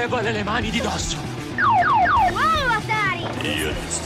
[0.00, 1.18] Levale le mani di dosso!
[2.30, 3.20] Wow, Atari!
[3.58, 3.99] Io ti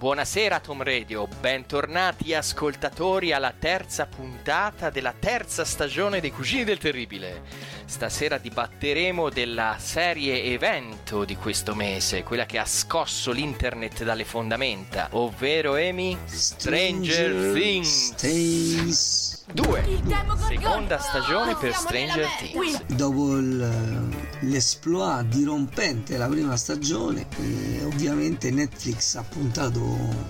[0.00, 7.42] Buonasera Tom Radio, bentornati ascoltatori alla terza puntata della terza stagione dei Cugini del Terribile.
[7.84, 15.08] Stasera dibatteremo della serie evento di questo mese, quella che ha scosso l'internet dalle fondamenta,
[15.10, 19.29] ovvero Amy Stranger Things Things.
[19.52, 20.00] 2.
[20.02, 20.38] Demogorgon!
[20.48, 22.26] Seconda stagione per Stranger.
[22.38, 22.82] Things.
[22.86, 24.08] Dopo il-
[24.40, 29.80] l'esploit dirompente della prima stagione, eh, ovviamente Netflix ha puntato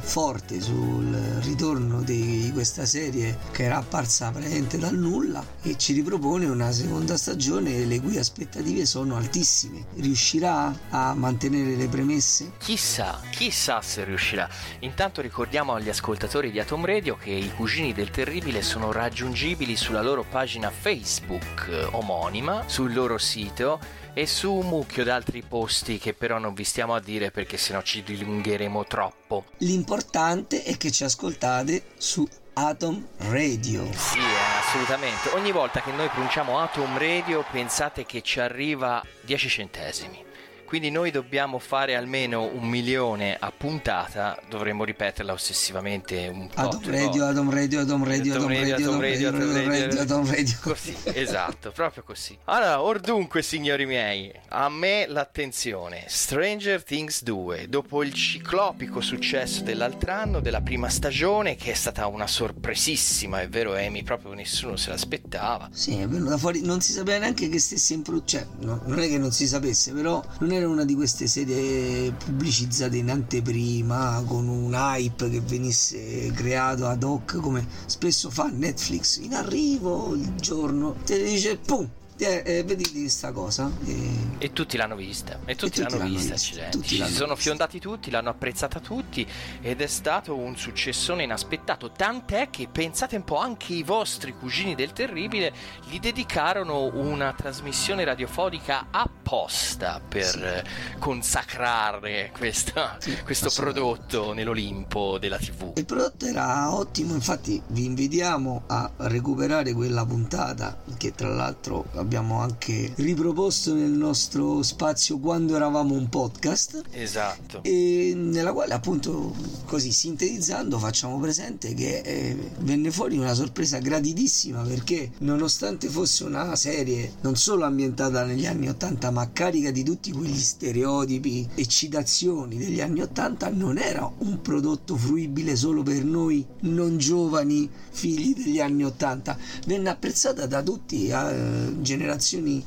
[0.01, 6.47] forte sul ritorno di questa serie che era apparsa praticamente dal nulla e ci ripropone
[6.47, 9.85] una seconda stagione le cui aspettative sono altissime.
[9.97, 12.53] Riuscirà a mantenere le premesse?
[12.59, 14.49] Chissà, chissà se riuscirà.
[14.81, 20.03] Intanto ricordiamo agli ascoltatori di Atom Radio che i cugini del terribile sono raggiungibili sulla
[20.03, 23.81] loro pagina Facebook eh, omonima, sul loro sito
[24.15, 27.83] e su un mucchio d'altri posti che però non vi stiamo a dire perché sennò
[27.83, 29.47] ci dilungheremo troppo.
[29.59, 33.85] L'importante è che ci ascoltate su Atom Radio.
[33.93, 35.31] Sì, eh, assolutamente.
[35.31, 40.30] Ogni volta che noi pronunciamo Atom Radio pensate che ci arriva 10 centesimi.
[40.71, 46.61] Quindi noi dobbiamo fare almeno un milione a puntata, dovremmo ripeterla ossessivamente un po'.
[46.61, 50.57] Atom Radio, Atom Radio, Atom Radio, Atom Radio, Atom Radio, Atom Radio, Atom Radio.
[50.63, 52.39] Così, esatto, proprio così.
[52.45, 56.05] Allora, or dunque, signori miei, a me l'attenzione.
[56.07, 62.07] Stranger Things 2, dopo il ciclopico successo dell'altro anno, della prima stagione, che è stata
[62.07, 65.69] una sorpresissima, è vero Amy, proprio nessuno se l'aspettava.
[65.73, 69.01] Sì, è venuta fuori, non si sapeva neanche che stesse in produzione, cioè, no, non
[69.01, 74.23] è che non si sapesse, però non era una di queste serie pubblicizzate in anteprima,
[74.27, 80.35] con un hype che venisse creato ad hoc, come spesso fa Netflix, in arrivo il
[80.37, 81.89] giorno, te dice, pum,
[82.25, 83.71] eh, eh, vedi questa cosa.
[83.87, 84.29] E...
[84.39, 87.27] E tutti l'hanno vista, e tutti, tutti l'hanno, l'hanno vista, vista, tutti Ci l'hanno sono
[87.35, 87.43] vista.
[87.43, 89.27] fiondati tutti, l'hanno apprezzata tutti
[89.61, 91.91] ed è stato un successone inaspettato.
[91.91, 95.53] Tant'è che pensate un po' anche i vostri cugini del terribile
[95.89, 105.39] gli dedicarono una trasmissione radiofonica apposta per eh, consacrare questa- Sì, questo prodotto nell'Olimpo della
[105.39, 105.73] TV.
[105.77, 112.09] Il prodotto era ottimo, infatti vi invitiamo a recuperare quella puntata che tra l'altro abbiamo
[112.19, 117.61] anche riproposto nel nostro spazio quando eravamo un podcast Esatto.
[117.63, 119.35] e nella quale appunto
[119.65, 126.57] così sintetizzando facciamo presente che eh, venne fuori una sorpresa gratitissima perché nonostante fosse una
[126.57, 132.57] serie non solo ambientata negli anni 80 ma carica di tutti quegli stereotipi e citazioni
[132.57, 138.61] degli anni 80 non era un prodotto fruibile solo per noi non giovani figli degli
[138.61, 141.99] anni 80 venne apprezzata da tutti eh, generazioni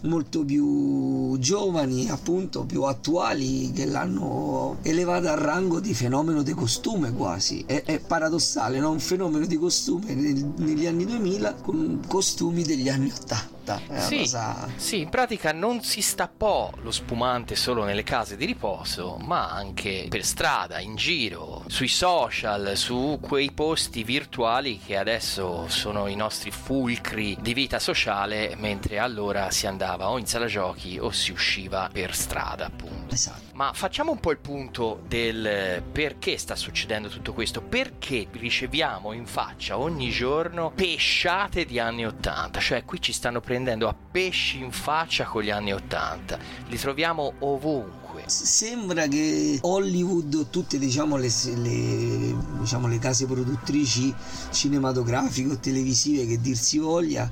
[0.03, 7.13] molto più giovani appunto più attuali che l'hanno elevata al rango di fenomeno di costume
[7.13, 8.91] quasi è, è paradossale no?
[8.91, 13.52] un fenomeno di costume nel- negli anni 2000 con costumi degli anni 80
[13.87, 18.45] una Sì, cosa sì, in pratica non si stappò lo spumante solo nelle case di
[18.45, 25.67] riposo, ma anche per strada, in giro, sui social, su quei posti virtuali che adesso
[25.69, 30.97] sono i nostri fulcri di vita sociale, mentre allora si andava o in sala giochi
[30.99, 33.13] o si usciva per strada, appunto.
[33.13, 33.51] esatto.
[33.53, 39.25] Ma facciamo un po' il punto del perché sta succedendo tutto questo, perché riceviamo in
[39.25, 44.57] faccia ogni giorno pesciate di anni 80, cioè qui ci stanno prendendo prendendo a pesci
[44.63, 46.39] in faccia con gli anni 80.
[46.69, 48.23] Li troviamo ovunque.
[48.25, 54.13] Sembra che Hollywood, tutte diciamo, le, le, diciamo, le case produttrici
[54.49, 57.29] cinematografiche o televisive che dir si voglia,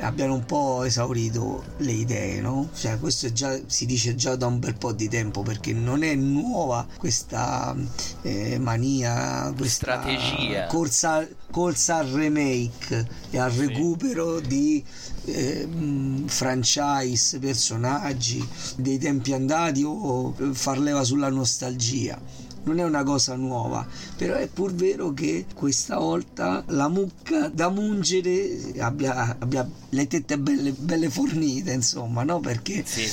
[0.00, 2.68] abbiano un po' esaurito le idee, no?
[2.74, 6.14] Cioè, questo già, si dice già da un bel po' di tempo perché non è
[6.14, 7.74] nuova questa
[8.22, 11.26] eh, mania, questa strategia, corsa,
[11.58, 14.84] corsa al remake e al recupero di
[15.24, 15.68] eh,
[16.26, 22.16] franchise, personaggi dei tempi andati o far leva sulla nostalgia
[22.68, 23.86] non è una cosa nuova,
[24.16, 30.38] però è pur vero che questa volta la mucca da mungere abbia, abbia le tette
[30.38, 32.40] belle, belle, fornite, insomma, no?
[32.40, 33.08] Perché sì,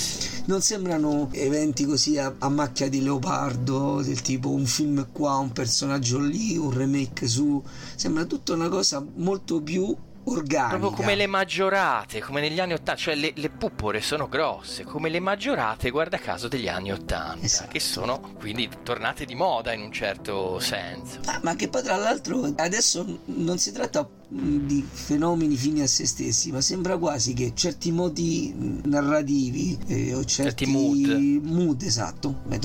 [0.45, 5.53] non sembrano eventi così a, a, macchia di leopardo, del tipo un film qua, un
[5.53, 7.63] personaggio lì, un remake su,
[7.95, 10.77] sembra tutta una cosa molto più organica.
[10.77, 15.09] Proprio come le maggiorate, come negli anni 80, cioè le, le puppore sono grosse, come
[15.09, 17.71] le maggiorate, guarda caso, degli anni 80, esatto.
[17.71, 21.19] che sono quindi tornate di moda in un certo senso.
[21.25, 26.05] Ah, ma che poi tra l'altro adesso non si tratta di fenomeni fini a se
[26.05, 31.43] stessi, ma sembra quasi che certi modi narrativi eh, o certi, certi mood.
[31.43, 32.59] mood, esatto, mi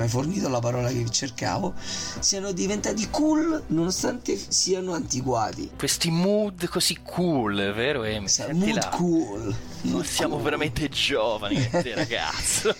[0.00, 1.74] hai fornito la parola che cercavo,
[2.18, 5.70] siano diventati cool nonostante siano antiquati.
[5.76, 8.26] Questi mood così cool, vero Emi?
[8.52, 8.88] Mood là.
[8.96, 9.54] cool.
[9.82, 12.74] Non siamo veramente giovani, ragazzo.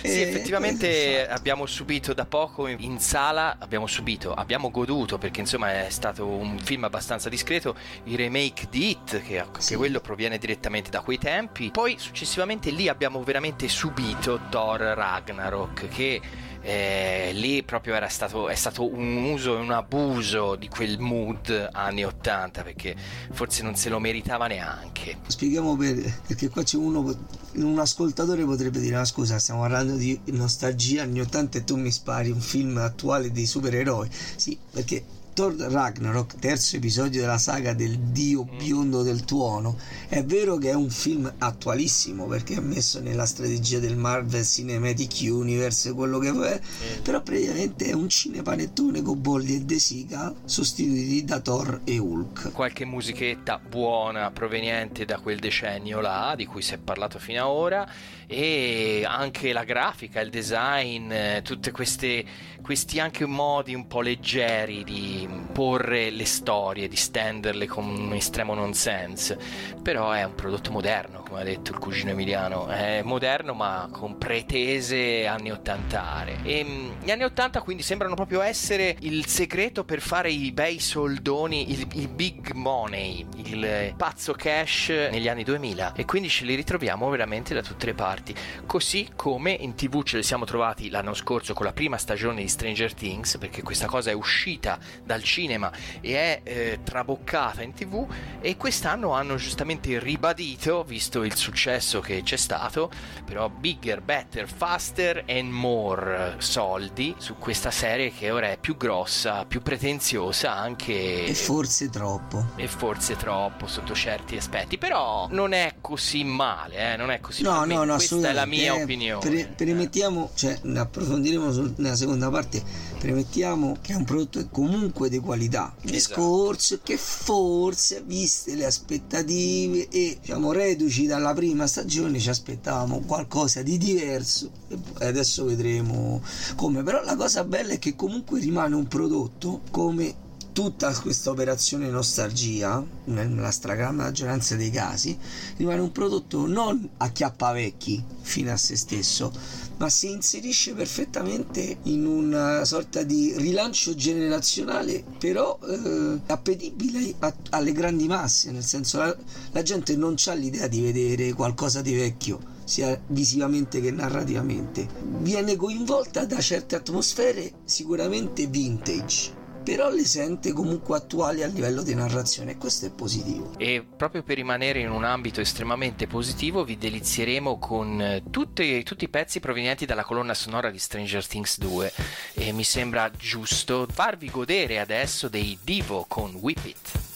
[0.00, 5.40] sì, eh, effettivamente eh, abbiamo subito da poco in sala, abbiamo subito, abbiamo goduto perché
[5.40, 9.74] insomma è stato un film abbastanza discreto, il remake di Hit, che anche sì.
[9.74, 11.70] quello proviene direttamente da quei tempi.
[11.70, 16.20] Poi successivamente lì abbiamo veramente subito Thor Ragnarok, che
[16.62, 21.68] eh, lì proprio era stato, è stato un uso e un abuso di quel mood
[21.72, 22.94] anni 80 perché
[23.32, 25.18] forse non se lo meritava neanche.
[25.26, 27.16] Spieghiamo per, perché qua c'è uno,
[27.54, 31.90] un ascoltatore potrebbe dire ma scusa stiamo parlando di nostalgia anni 80 e tu mi
[31.90, 34.08] spari un film attuale dei supereroi.
[34.36, 38.58] Sì, perché Thor Ragnarok, terzo episodio della saga del dio mm.
[38.58, 39.76] biondo del tuono,
[40.08, 45.20] è vero che è un film attualissimo perché è messo nella strategia del Marvel Cinematic
[45.22, 46.60] Universe, quello che è,
[47.02, 52.52] però praticamente è un cinepanettone con Bolli e De Sica sostituiti da Thor e Hulk.
[52.52, 57.48] Qualche musichetta buona proveniente da quel decennio là, di cui si è parlato fino ad
[57.48, 57.88] ora,
[58.32, 61.42] e anche la grafica, il design, eh,
[61.72, 62.24] queste
[62.60, 68.54] questi anche modi un po' leggeri di porre le storie, di stenderle con un estremo
[68.54, 69.38] nonsense,
[69.82, 74.18] però è un prodotto moderno, come ha detto il cugino Emiliano, è moderno ma con
[74.18, 76.08] pretese anni 80
[76.42, 80.78] e mm, gli anni 80 quindi sembrano proprio essere il segreto per fare i bei
[80.78, 86.54] soldoni, il, il big money, il pazzo cash negli anni 2000 e quindi ce li
[86.54, 88.19] ritroviamo veramente da tutte le parti,
[88.66, 92.48] così come in tv ce li siamo trovati l'anno scorso con la prima stagione di
[92.48, 95.70] Stranger Things perché questa cosa è uscita dal cinema
[96.00, 98.06] e è eh, traboccata in tv
[98.40, 102.90] e quest'anno hanno giustamente ribadito visto il successo che c'è stato
[103.24, 109.44] però bigger, better, faster and more soldi su questa serie che ora è più grossa,
[109.44, 112.46] più pretenziosa anche e forse troppo.
[112.56, 114.78] E forse troppo sotto certi aspetti.
[114.78, 116.96] Però non è così male eh?
[116.96, 117.74] non è così no, male.
[117.74, 119.20] no, no, questa è la mia eh, opinione.
[119.20, 122.62] Pre- premettiamo cioè approfondiremo nella seconda parte.
[122.98, 125.74] Premettiamo che è un prodotto comunque di qualità.
[125.76, 125.90] Esatto.
[125.90, 133.62] discorso che forse viste le aspettative e diciamo reduci dalla prima stagione ci aspettavamo qualcosa
[133.62, 134.50] di diverso
[134.98, 136.22] e adesso vedremo
[136.56, 136.82] come.
[136.82, 140.28] Però la cosa bella è che comunque rimane un prodotto come
[140.60, 145.18] tutta questa operazione nostalgia, nella stragrande maggioranza dei casi,
[145.56, 149.32] rimane un prodotto non a chiappavecchi fino a se stesso,
[149.78, 157.72] ma si inserisce perfettamente in una sorta di rilancio generazionale, però eh, appetibile a, alle
[157.72, 159.16] grandi masse, nel senso la,
[159.52, 164.86] la gente non ha l'idea di vedere qualcosa di vecchio sia visivamente che narrativamente.
[165.20, 171.94] Viene coinvolta da certe atmosfere sicuramente vintage però le sente comunque attuali a livello di
[171.94, 173.52] narrazione e questo è positivo.
[173.58, 179.04] E proprio per rimanere in un ambito estremamente positivo vi delizieremo con eh, tutti, tutti
[179.04, 181.92] i pezzi provenienti dalla colonna sonora di Stranger Things 2
[182.34, 187.09] e mi sembra giusto farvi godere adesso dei Divo con Whip It.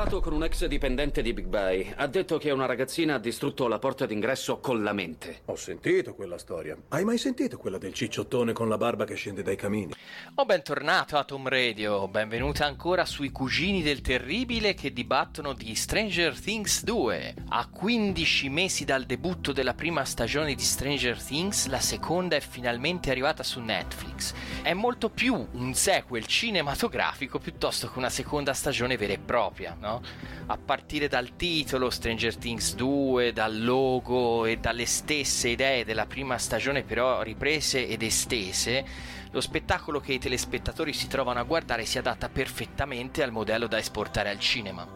[0.00, 1.92] Parlato con un ex dipendente di Big Bay.
[1.94, 5.40] Ha detto che una ragazzina ha distrutto la porta d'ingresso con la mente.
[5.46, 6.74] Ho sentito quella storia.
[6.88, 9.92] Hai mai sentito quella del cicciottone con la barba che scende dai camini?
[10.36, 16.40] Oh, bentornato a Tom Radio, benvenuta ancora sui cugini del terribile che dibattono di Stranger
[16.40, 17.34] Things 2.
[17.50, 23.10] A 15 mesi dal debutto della prima stagione di Stranger Things, la seconda è finalmente
[23.10, 24.32] arrivata su Netflix.
[24.62, 29.76] È molto più un sequel cinematografico piuttosto che una seconda stagione vera e propria propria,
[29.90, 30.02] no?
[30.46, 36.38] A partire dal titolo Stranger Things 2, dal logo e dalle stesse idee della prima
[36.38, 38.84] stagione però riprese ed estese,
[39.30, 43.78] lo spettacolo che i telespettatori si trovano a guardare si adatta perfettamente al modello da
[43.78, 44.86] esportare al cinema.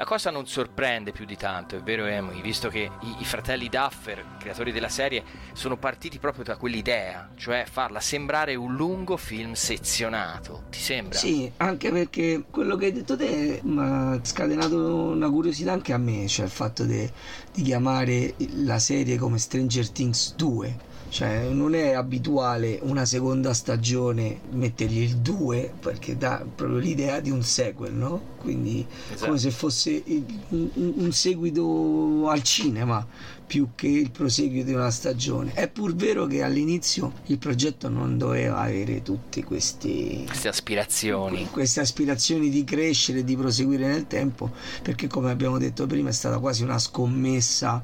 [0.00, 3.68] La cosa non sorprende più di tanto, è vero Emily, visto che i, i, fratelli
[3.68, 9.52] Duffer, creatori della serie, sono partiti proprio da quell'idea, cioè farla sembrare un lungo film
[9.52, 10.62] sezionato.
[10.70, 11.18] Ti sembra?
[11.18, 15.98] Sì, anche perché quello che hai detto te mi ha scatenato una curiosità anche a
[15.98, 17.12] me, cioè il fatto de,
[17.52, 24.40] di chiamare la serie come Stranger Things 2 cioè non è abituale una seconda stagione
[24.52, 28.36] mettergli il 2 perché dà proprio l'idea di un sequel no?
[28.38, 29.26] quindi esatto.
[29.26, 30.02] come se fosse
[30.50, 33.04] un, seguito al cinema
[33.44, 38.16] più che il proseguio di una stagione è pur vero che all'inizio il progetto non
[38.16, 44.52] doveva avere tutte queste aspirazioni queste aspirazioni di crescere di proseguire nel tempo
[44.82, 47.82] perché come abbiamo detto prima è stata quasi una scommessa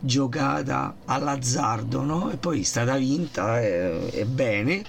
[0.00, 2.30] giocata all'azzardo no?
[2.30, 4.82] e poi è stata vinta e, e bene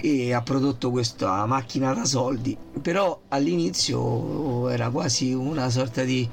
[0.00, 6.28] e ha prodotto questa macchina da soldi però all'inizio era quasi una sorta di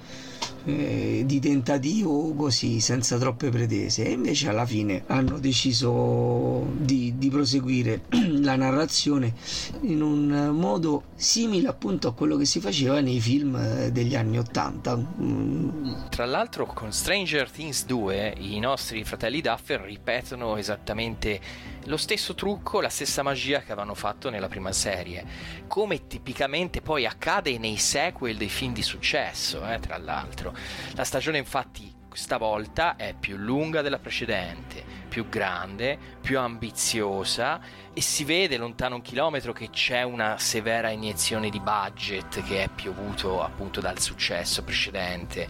[0.66, 7.30] eh, di tentativo così senza troppe pretese e invece alla fine hanno deciso di, di
[7.30, 8.02] proseguire
[8.42, 9.34] la narrazione
[9.82, 14.40] in un modo simile appunto a quello che si faceva nei film eh, degli anni
[14.40, 15.94] 80 mm.
[16.10, 21.40] tra l'altro con Stranger Things 2 i nostri fratelli Duffer ripetono esattamente
[21.86, 25.26] lo stesso trucco, la stessa magia che avevano fatto nella prima serie,
[25.68, 30.55] come tipicamente poi accade nei sequel dei film di successo, eh, tra l'altro.
[30.96, 37.60] La stagione infatti stavolta è più lunga della precedente, più grande, più ambiziosa
[37.94, 42.70] e si vede lontano un chilometro che c'è una severa iniezione di budget che è
[42.70, 45.48] piovuto appunto dal successo precedente.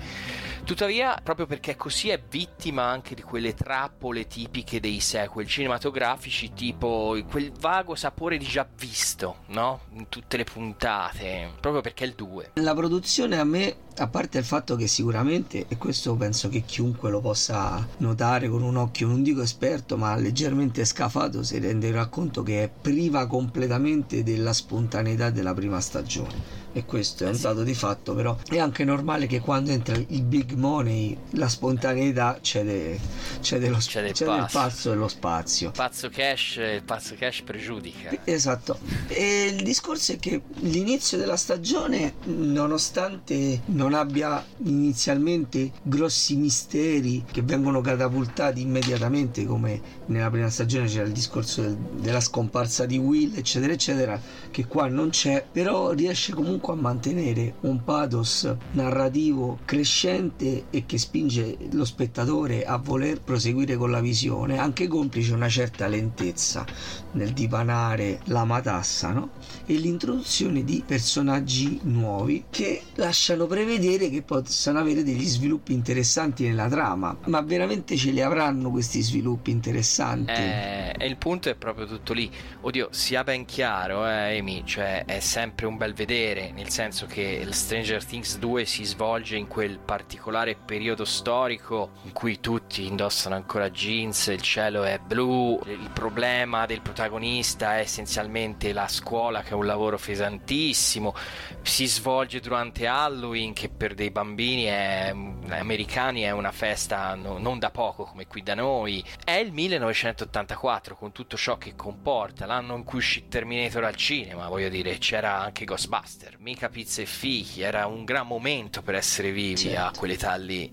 [0.66, 7.16] Tuttavia, proprio perché così, è vittima anche di quelle trappole tipiche dei sequel cinematografici, tipo
[7.30, 9.82] quel vago sapore di già visto, no?
[9.92, 12.52] In tutte le puntate, proprio perché è il 2.
[12.56, 17.10] La produzione a me, a parte il fatto che sicuramente, e questo penso che chiunque
[17.10, 22.44] lo possa notare con un occhio, non dico esperto, ma leggermente scafato, si renderà conto
[22.44, 26.64] che è priva completamente della spontaneità della prima stagione.
[26.76, 30.24] E questo è un dato di fatto però è anche normale che quando entra il
[30.24, 33.00] big money la spontaneità cede,
[33.40, 35.72] cede, lo, cede, cede il pazzo e lo spazio.
[35.72, 38.20] Pazzo cash il pazzo cash pregiudica.
[38.26, 38.78] Esatto.
[39.08, 47.42] E il discorso è che l'inizio della stagione nonostante non abbia inizialmente grossi misteri che
[47.42, 53.34] vengono catapultati immediatamente come nella prima stagione c'era il discorso del, della scomparsa di Will
[53.36, 54.20] eccetera eccetera
[54.56, 60.98] che qua non c'è però riesce comunque a mantenere un pathos narrativo crescente e che
[60.98, 66.66] spinge lo spettatore a voler proseguire con la visione, anche complice una certa lentezza
[67.12, 69.32] nel dipanare la matassa, no?
[69.66, 76.70] E l'introduzione di personaggi nuovi che lasciano prevedere che possano avere degli sviluppi interessanti nella
[76.70, 80.32] trama, ma veramente ce li avranno questi sviluppi interessanti?
[80.32, 82.32] Eh, e il punto è proprio tutto lì.
[82.62, 87.48] Oddio, sia ben chiaro, eh, Amy, cioè è sempre un bel vedere nel senso che
[87.50, 93.72] Stranger Things 2 si svolge in quel particolare periodo storico in cui tutti indossano ancora
[93.72, 99.54] jeans, il cielo è blu, il problema del protagonista è essenzialmente la scuola che è
[99.54, 101.16] un lavoro pesantissimo,
[101.64, 105.12] si svolge durante Halloween che per dei bambini è,
[105.50, 110.96] americani è una festa no, non da poco come qui da noi, è il 1984
[110.96, 115.42] con tutto ciò che comporta, l'anno in cui uscì Terminator al cinema, voglio dire c'era
[115.42, 119.80] anche Ghostbuster mica pizza e fichi, era un gran momento per essere vivi certo.
[119.80, 120.72] a quell'età lì.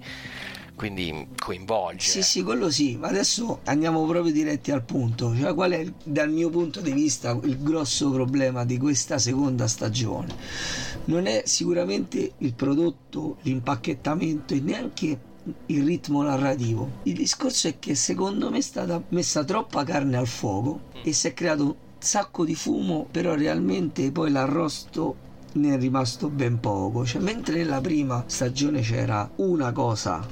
[0.75, 2.11] Quindi coinvolge.
[2.11, 5.35] Sì, sì, quello sì, ma adesso andiamo proprio diretti al punto.
[5.37, 10.35] Cioè, qual è dal mio punto di vista il grosso problema di questa seconda stagione?
[11.05, 15.21] Non è sicuramente il prodotto, l'impacchettamento e neanche
[15.67, 16.91] il ritmo narrativo.
[17.05, 21.29] Il discorso è che secondo me è stata messa troppa carne al fuoco e si
[21.29, 25.17] è creato sacco di fumo, però realmente poi l'arrosto
[25.53, 27.05] ne è rimasto ben poco.
[27.05, 30.27] Cioè, mentre nella prima stagione c'era una cosa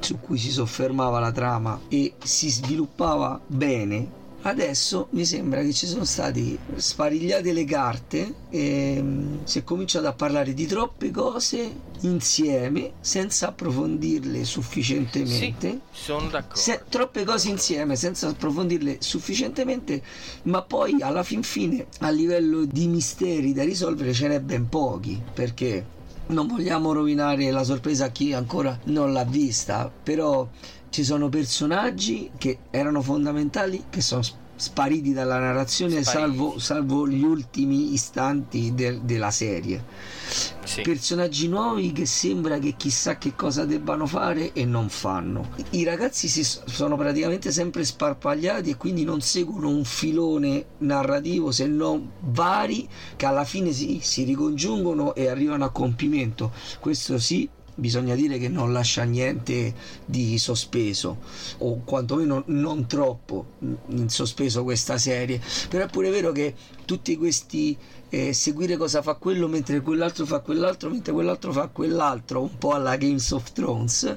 [0.00, 4.16] su cui si soffermava la trama e si sviluppava bene,
[4.48, 10.06] Adesso mi sembra che ci sono stati sparigliate le carte e mm, si è cominciato
[10.06, 15.80] a parlare di troppe cose insieme senza approfondirle sufficientemente.
[15.92, 16.56] Sì, sono d'accordo.
[16.58, 20.02] Se, troppe cose insieme senza approfondirle sufficientemente,
[20.44, 25.20] ma poi alla fin fine a livello di misteri da risolvere ce n'è ben pochi
[25.34, 25.96] perché
[26.28, 30.46] non vogliamo rovinare la sorpresa a chi ancora non l'ha vista, però
[30.90, 34.22] ci sono personaggi che erano fondamentali che sono
[34.58, 40.16] spariti dalla narrazione salvo, salvo, gli ultimi istanti de, della serie.
[40.68, 40.82] Sì.
[40.82, 45.48] personaggi nuovi che sembra che chissà che cosa debbano fare e non fanno.
[45.70, 51.66] I ragazzi si sono praticamente sempre sparpagliati e quindi non seguono un filone narrativo se
[51.66, 56.52] non vari che alla fine si, si ricongiungono e arrivano a compimento.
[56.80, 59.72] Questo sì bisogna dire che non lascia niente
[60.04, 61.18] di sospeso
[61.58, 63.46] o quantomeno non troppo
[63.88, 65.40] in sospeso questa serie.
[65.68, 66.54] Però è pure vero che
[66.84, 67.76] tutti questi
[68.10, 72.72] eh, seguire cosa fa quello mentre quell'altro fa quell'altro mentre quell'altro fa quell'altro un po'
[72.72, 74.16] alla Games of Thrones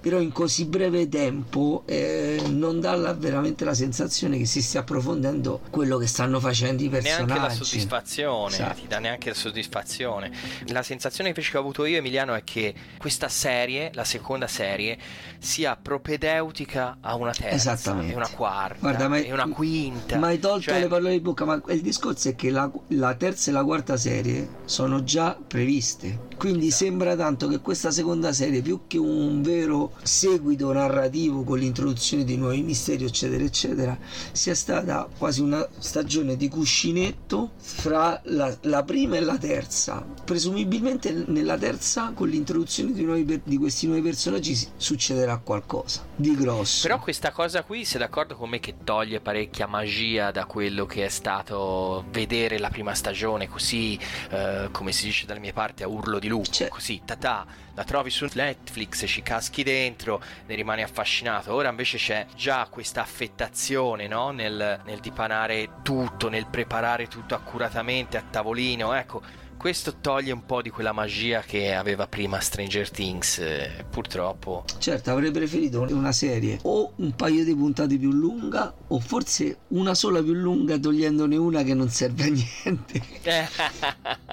[0.00, 4.80] però in così breve tempo eh, non dà la, veramente la sensazione che si stia
[4.80, 7.24] approfondendo quello che stanno facendo i personaggi.
[7.24, 8.80] Neanche la soddisfazione, esatto.
[8.80, 10.32] ti dà neanche la soddisfazione.
[10.66, 14.98] La sensazione invece che ho avuto io, Emiliano, è che questa serie, la seconda serie,
[15.38, 20.18] sia propedeutica a una terza, e una quarta, Guarda, ma, e una quinta.
[20.18, 20.80] Ma hai tolto cioè...
[20.80, 23.96] le parole di bocca, ma il discorso è che la, la terza e la quarta
[23.96, 26.32] serie sono già previste.
[26.44, 32.22] Quindi sembra tanto che questa seconda serie, più che un vero seguito narrativo con l'introduzione
[32.22, 33.98] di nuovi misteri eccetera eccetera
[34.30, 40.04] sia stata quasi una stagione di cuscinetto fra la, la prima e la terza.
[40.22, 46.86] Presumibilmente nella terza con l'introduzione di, nuovi, di questi nuovi personaggi succederà qualcosa di grosso.
[46.86, 51.06] Però questa cosa qui sei d'accordo con me che toglie parecchia magia da quello che
[51.06, 53.98] è stato vedere la prima stagione così
[54.28, 57.84] eh, come si dice dalle mie parti a urlo di lupo cioè, così tatà la
[57.84, 64.06] trovi su Netflix ci caschi dentro ne rimani affascinato ora invece c'è già questa affettazione
[64.06, 64.30] no?
[64.30, 70.60] nel, nel dipanare tutto nel preparare tutto accuratamente a tavolino ecco questo toglie un po'
[70.60, 74.64] di quella magia che aveva prima Stranger Things, eh, purtroppo.
[74.78, 79.94] Certo, avrei preferito una serie o un paio di puntate più lunga o forse una
[79.94, 83.02] sola più lunga togliendone una che non serve a niente.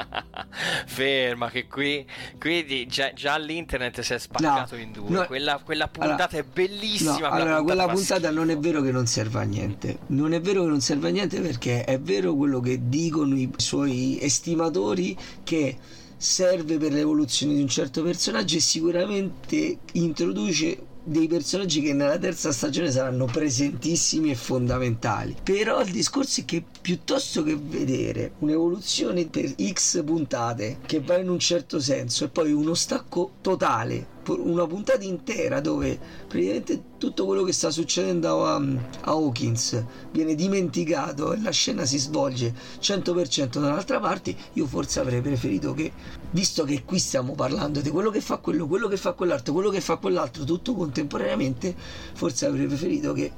[0.85, 2.05] Ferma che qui,
[2.39, 5.09] qui già, già, l'internet si è spaccato no, in due.
[5.09, 7.11] No, quella, quella, puntata allora, è bellissima.
[7.11, 9.99] No, quella allora, quella puntata non è vero che non serve a niente.
[10.07, 13.51] Non è vero che non serve a niente perché è vero quello che dicono i
[13.57, 15.77] suoi estimatori che
[16.17, 22.51] serve per l'evoluzione di un certo personaggio e sicuramente introduce dei personaggi che nella terza
[22.51, 25.35] stagione saranno presentissimi e fondamentali.
[25.41, 31.29] Però il discorso è che piuttosto che vedere un'evoluzione per X puntate che va in
[31.29, 37.43] un certo senso e poi uno stacco totale una puntata intera dove praticamente tutto quello
[37.43, 38.61] che sta succedendo a, a,
[39.01, 45.73] Hawkins viene dimenticato e la scena si svolge 100% dall'altra parte, io forse avrei preferito
[45.73, 45.91] che,
[46.31, 49.69] visto che qui stiamo parlando di quello che fa quello, quello che fa quell'altro, quello
[49.69, 51.75] che fa quell'altro, tutto contemporaneamente,
[52.13, 53.31] forse avrei preferito che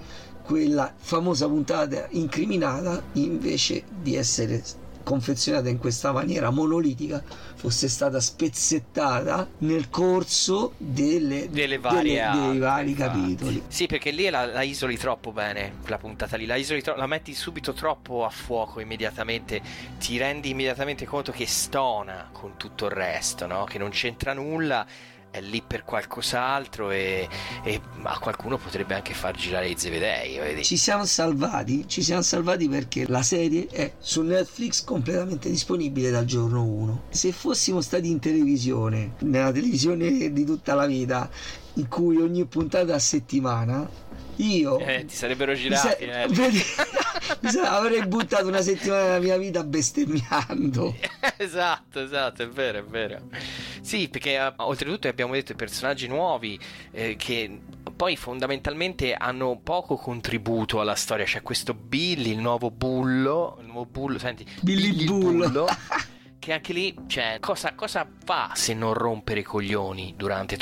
[0.43, 4.61] quella famosa puntata incriminata invece di essere
[5.03, 7.21] confezionata in questa maniera monolitica
[7.55, 13.63] fosse stata spezzettata nel corso delle, delle varie delle, dei vari capitoli.
[13.67, 17.07] Sì, perché lì la, la, isoli troppo bene, la puntata lì, la, isoli tro- la
[17.07, 19.61] metti subito troppo a fuoco immediatamente,
[19.99, 23.65] ti rendi immediatamente conto che stona con tutto il resto, no?
[23.65, 24.85] che non c'entra nulla
[25.33, 27.27] è lì per qualcos'altro e,
[27.63, 30.63] e, a qualcuno potrebbe anche far girare i zevedei.
[30.63, 36.25] Ci siamo salvati, ci siamo salvati perché la serie è su Netflix completamente disponibile dal
[36.25, 37.05] giorno 1.
[37.09, 41.27] Se fossimo stati in televisione, nella televisione di tutta la vita,
[41.73, 43.89] in cui ogni puntata a settimana,
[44.35, 44.77] io...
[44.77, 46.27] Eh, ti sarebbero girati, sa- eh.
[47.65, 50.95] avrei buttato una settimana della mia vita bestemmiando.
[51.37, 53.21] esatto, esatto, è vero, è vero.
[53.93, 57.59] Sì, perché uh, oltretutto abbiamo detto i personaggi nuovi eh, che
[57.95, 61.25] poi fondamentalmente hanno poco contributo alla storia.
[61.25, 65.47] C'è questo Billy, il nuovo bullo, il nuovo bullo, senti, Billy, Billy il bullo.
[65.47, 65.67] bullo
[66.39, 70.59] che anche lì, cioè, cosa, cosa, fa se non rompere i coglioni durante il,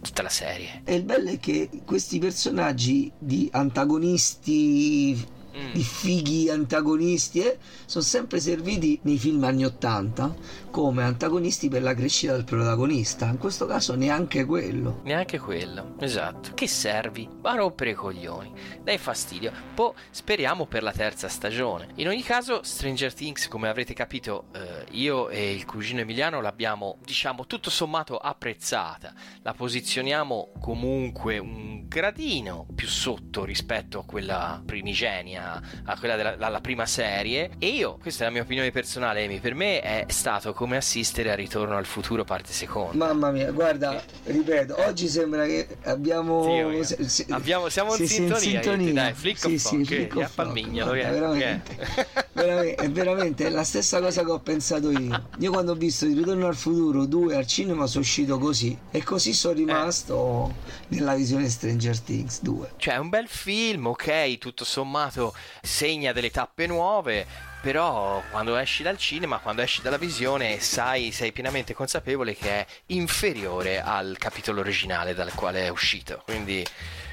[0.00, 0.82] tutta la serie?
[0.84, 5.72] E il bello è che questi personaggi di antagonisti Mm.
[5.72, 10.36] di fighi antagonisti, eh, sono sempre serviti nei film anni 80
[10.70, 13.26] come antagonisti per la crescita del protagonista.
[13.26, 15.00] In questo caso neanche quello.
[15.02, 16.52] Neanche quello, esatto.
[16.54, 17.28] Che servi?
[17.42, 18.52] A rompere i coglioni.
[18.82, 19.52] Dai fastidio.
[19.74, 21.88] Poi speriamo per la terza stagione.
[21.96, 26.98] In ogni caso, Stranger Things, come avrete capito, eh, io e il cugino Emiliano l'abbiamo,
[27.04, 29.12] diciamo, tutto sommato apprezzata.
[29.42, 36.60] La posizioniamo comunque un gradino più sotto rispetto a quella primigenia, a quella della, della
[36.60, 37.50] prima serie.
[37.58, 41.30] E io, questa è la mia opinione personale, Amy, per me è stato come assistere
[41.30, 43.06] a Ritorno al futuro parte seconda.
[43.06, 46.34] Mamma mia, guarda, ripeto, oggi sembra che abbiamo.
[46.34, 50.16] Oh, se- se- Abbiamo- siamo in sì, sì, sintonia, dai, flick sì, sì, fuck, flick
[50.16, 54.38] eh, a palmignolo, che guarda, veramente, Che veramente, è veramente la stessa cosa che ho
[54.40, 55.28] pensato io.
[55.38, 59.02] Io quando ho visto il Ritorno al futuro 2 al cinema sono uscito così e
[59.02, 60.56] così sono rimasto
[60.88, 62.72] nella visione Stranger Things 2.
[62.76, 68.82] Cioè, è un bel film, ok, tutto sommato segna delle tappe nuove, però quando esci
[68.82, 74.60] dal cinema, quando esci dalla visione, sai, sei pienamente consapevole che è inferiore al capitolo
[74.60, 76.22] originale dal quale è uscito.
[76.24, 76.64] Quindi,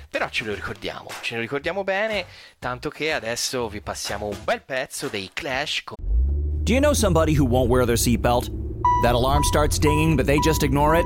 [0.09, 2.25] però ce lo ricordiamo, ce lo ricordiamo bene,
[2.59, 5.95] tanto che adesso vi passiamo un bel pezzo dei Clash con
[6.63, 8.49] Do you know somebody who won't wear their seatbelt?
[9.03, 11.05] That alarm starts dinging, but they just ignore it?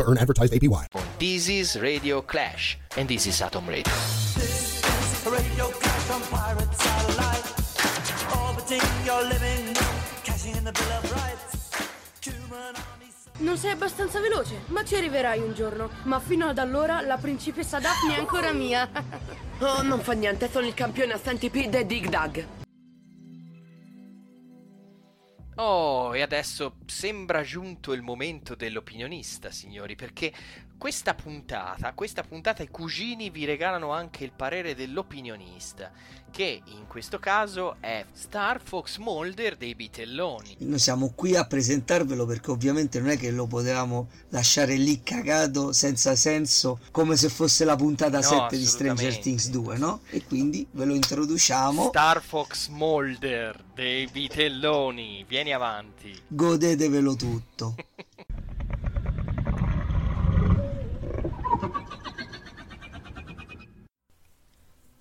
[0.00, 0.86] to earn advertised APY.
[1.18, 3.92] This is Radio Clash, and this is Atom Radio.
[5.26, 7.44] Radio Clash on pirate satellite.
[8.46, 11.68] Orbiting your living room, cashing in the Bill of Rights.
[12.24, 12.74] Human.
[13.40, 15.90] Non sei abbastanza veloce, ma ci arriverai un giorno.
[16.04, 18.88] Ma fino ad allora la principessa Daphne è ancora mia.
[19.60, 22.46] Oh, non fa niente, sono il campione a Centipede e Dig Dug.
[25.62, 30.32] Oh, e adesso sembra giunto il momento dell'opinionista, signori, perché
[30.80, 35.90] questa puntata, questa puntata i cugini vi regalano anche il parere dell'opinionista,
[36.30, 40.56] che in questo caso è Star Fox Molder dei Bitelloni.
[40.60, 45.74] Noi siamo qui a presentarvelo perché ovviamente non è che lo potevamo lasciare lì cagato
[45.74, 49.18] senza senso come se fosse la puntata No, 7 di Stranger.
[49.18, 50.00] Things 2, no?
[50.08, 51.88] E quindi ve lo introduciamo.
[51.88, 56.18] Star Fox Molder dei Bitelloni, vieni avanti.
[56.26, 57.74] Godetevelo tutto.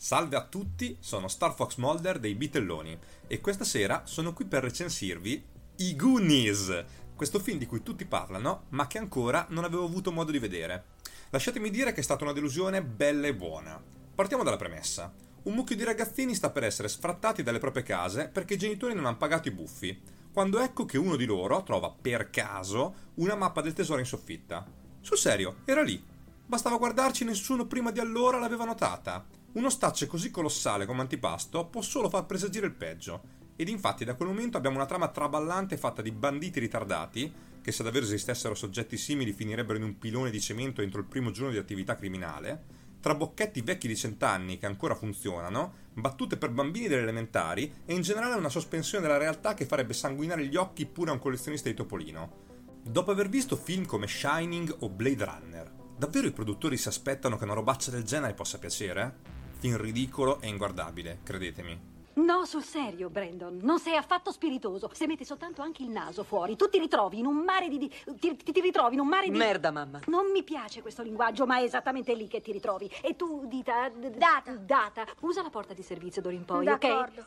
[0.10, 4.64] Salve a tutti, sono Star Fox Mulder dei Bitelloni e questa sera sono qui per
[4.64, 5.46] recensirvi
[5.76, 6.84] I Goonies,
[7.16, 10.86] questo film di cui tutti parlano ma che ancora non avevo avuto modo di vedere.
[11.30, 13.80] Lasciatemi dire che è stata una delusione bella e buona.
[14.16, 15.14] Partiamo dalla premessa.
[15.44, 19.06] Un mucchio di ragazzini sta per essere sfrattati dalle proprie case perché i genitori non
[19.06, 20.02] hanno pagato i buffi,
[20.34, 24.66] quando ecco che uno di loro trova per caso una mappa del tesoro in soffitta.
[25.02, 26.04] Sul serio, era lì.
[26.48, 29.38] Bastava guardarci, nessuno prima di allora l'aveva notata.
[29.52, 33.38] Uno stacce così colossale come antipasto può solo far presagire il peggio.
[33.56, 37.82] Ed infatti da quel momento abbiamo una trama traballante fatta di banditi ritardati, che se
[37.82, 41.58] davvero esistessero soggetti simili finirebbero in un pilone di cemento entro il primo giorno di
[41.58, 42.64] attività criminale,
[43.02, 48.36] trabocchetti vecchi di cent'anni che ancora funzionano, battute per bambini delle elementari e in generale
[48.36, 52.48] una sospensione della realtà che farebbe sanguinare gli occhi pure a un collezionista di Topolino.
[52.84, 57.46] Dopo aver visto film come Shining o Blade Runner, davvero i produttori si aspettano che
[57.46, 59.38] una robaccia del genere possa piacere?
[59.60, 61.88] Film ridicolo e inguardabile, credetemi.
[62.14, 63.60] No, sul serio, Brandon.
[63.62, 64.90] Non sei affatto spiritoso.
[64.94, 67.78] Se metti soltanto anche il naso fuori, tu ti ritrovi in un mare di.
[67.78, 69.38] di- ti, ti- ritrovi in un mare di.
[69.38, 70.00] Merda, mamma.
[70.08, 72.90] Non mi piace questo linguaggio, ma è esattamente lì che ti ritrovi.
[73.02, 73.88] E tu, dita.
[73.90, 74.52] d- Data.
[74.56, 75.06] Data.
[75.22, 76.80] Usa la porta di servizio d'ora in poi, ok?
[76.80, 77.26] D'accordo.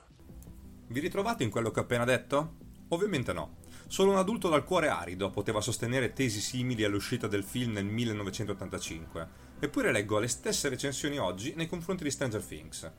[0.88, 2.54] Vi ritrovate in quello che ho appena detto?
[2.88, 3.56] Ovviamente no.
[3.86, 9.50] Solo un adulto dal cuore arido poteva sostenere tesi simili all'uscita del film nel 1985.
[9.64, 12.90] Eppure leggo le stesse recensioni oggi nei confronti di Stranger Things.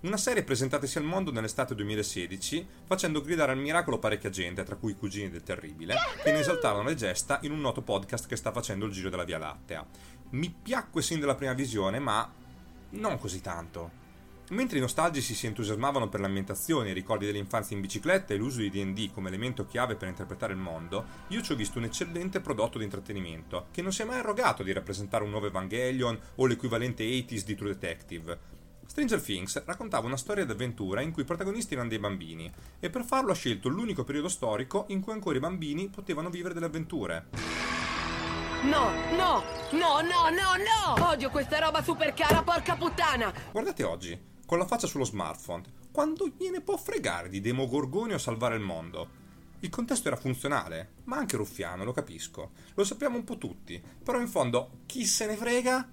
[0.00, 4.90] Una serie presentatasi al mondo nell'estate 2016, facendo gridare al miracolo parecchia gente, tra cui
[4.90, 8.50] i cugini del terribile, che ne esaltarono le gesta in un noto podcast che sta
[8.50, 9.86] facendo il giro della Via Lattea.
[10.30, 12.28] Mi piacque sin dalla prima visione, ma
[12.90, 14.01] non così tanto.
[14.52, 18.68] Mentre i nostalgici si entusiasmavano per l'ambientazione, i ricordi dell'infanzia in bicicletta e l'uso di
[18.68, 22.76] D&D come elemento chiave per interpretare il mondo, io ci ho visto un eccellente prodotto
[22.76, 27.02] di intrattenimento, che non si è mai arrogato di rappresentare un nuovo Evangelion o l'equivalente
[27.02, 28.38] 80s di True Detective.
[28.84, 33.04] Stranger Things raccontava una storia d'avventura in cui i protagonisti erano dei bambini, e per
[33.04, 37.28] farlo ha scelto l'unico periodo storico in cui ancora i bambini potevano vivere delle avventure.
[38.64, 41.08] No, no, no, no, no, no!
[41.08, 43.32] Odio questa roba super cara, porca puttana!
[43.50, 48.54] Guardate oggi, con la faccia sullo smartphone, quando gliene può fregare di Demogorgonio a salvare
[48.54, 49.08] il mondo?
[49.60, 52.50] Il contesto era funzionale, ma anche ruffiano, lo capisco.
[52.74, 55.90] Lo sappiamo un po' tutti, però in fondo chi se ne frega?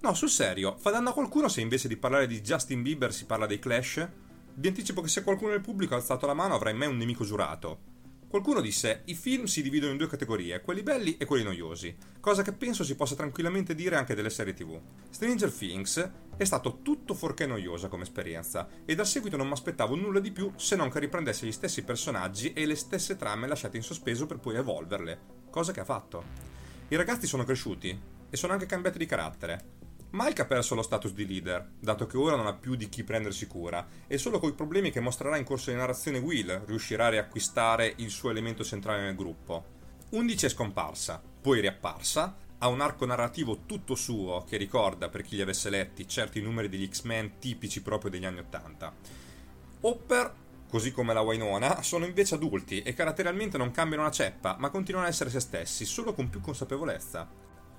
[0.00, 3.24] No, sul serio, fa danno a qualcuno se invece di parlare di Justin Bieber si
[3.24, 4.08] parla dei Clash?
[4.52, 6.96] Vi anticipo che se qualcuno nel pubblico ha alzato la mano avrà in me un
[6.96, 7.91] nemico giurato.
[8.32, 12.40] Qualcuno disse: I film si dividono in due categorie, quelli belli e quelli noiosi, cosa
[12.40, 14.80] che penso si possa tranquillamente dire anche delle serie TV.
[15.10, 19.96] Stranger Things è stato tutto fuorché noiosa come esperienza, e dal seguito non mi aspettavo
[19.96, 23.76] nulla di più se non che riprendesse gli stessi personaggi e le stesse trame lasciate
[23.76, 26.24] in sospeso per poi evolverle, cosa che ha fatto.
[26.88, 29.81] I ragazzi sono cresciuti e sono anche cambiati di carattere.
[30.14, 33.02] Mike ha perso lo status di leader, dato che ora non ha più di chi
[33.02, 37.10] prendersi cura, e solo coi problemi che mostrerà in corso di narrazione Will riuscirà a
[37.10, 39.64] riacquistare il suo elemento centrale nel gruppo.
[40.10, 45.36] 11 è scomparsa, poi riapparsa, ha un arco narrativo tutto suo che ricorda, per chi
[45.36, 48.92] li avesse letti, certi numeri degli X-Men tipici proprio degli anni Ottanta.
[49.80, 50.34] Hopper,
[50.68, 55.06] così come la Wynonna, sono invece adulti e caratterialmente non cambiano una ceppa, ma continuano
[55.06, 57.26] a essere se stessi, solo con più consapevolezza.